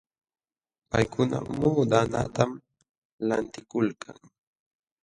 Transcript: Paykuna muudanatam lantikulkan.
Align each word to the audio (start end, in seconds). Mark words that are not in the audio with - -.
Paykuna 0.89 1.37
muudanatam 1.59 2.51
lantikulkan. 3.27 4.17